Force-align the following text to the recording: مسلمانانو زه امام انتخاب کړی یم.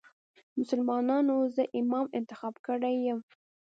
مسلمانانو 0.59 1.35
زه 1.55 1.63
امام 1.79 2.05
انتخاب 2.19 2.55
کړی 2.67 2.95
یم. 3.07 3.19